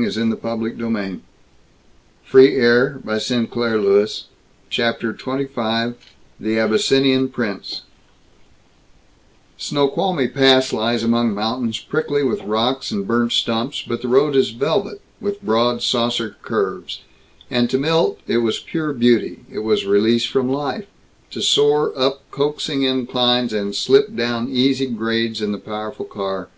Oh, 0.00 0.02
why 0.02 0.06
why 0.08 0.32
why 0.32 0.32
was 0.32 0.32
I 0.32 1.06
insane 2.38 2.52
on 2.64 3.02
that 3.04 3.20
station 3.20 3.46
platform?" 3.48 4.08
CHAPTER 4.70 5.12
XXV 5.12 5.94
THE 6.40 6.56
ABYSSINIAN 6.56 7.28
PRINCE 7.28 7.82
Snoqualmie 9.58 10.28
Pass 10.28 10.72
lies 10.72 11.02
among 11.02 11.34
mountains 11.34 11.78
prickly 11.80 12.22
with 12.22 12.40
rocks 12.44 12.90
and 12.90 13.06
burnt 13.06 13.32
stumps, 13.32 13.82
but 13.86 14.00
the 14.00 14.08
road 14.08 14.34
is 14.34 14.52
velvet, 14.52 15.02
with 15.20 15.42
broad 15.42 15.82
saucer 15.82 16.34
curves; 16.40 17.00
and 17.50 17.68
to 17.68 17.76
Milt 17.76 18.20
it 18.26 18.38
was 18.38 18.58
pure 18.58 18.94
beauty, 18.94 19.40
it 19.52 19.58
was 19.58 19.84
release 19.84 20.24
from 20.24 20.50
life, 20.50 20.86
to 21.30 21.42
soar 21.42 21.92
up 21.94 22.22
coaxing 22.30 22.84
inclines 22.84 23.52
and 23.52 23.74
slip 23.74 24.16
down 24.16 24.48
easy 24.48 24.86
grades 24.86 25.42
in 25.42 25.52
the 25.52 25.58
powerful 25.58 26.06
car. 26.06 26.48